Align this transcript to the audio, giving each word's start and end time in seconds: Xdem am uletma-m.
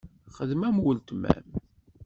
Xdem 0.37 0.61
am 0.67 0.77
uletma-m. 0.87 1.47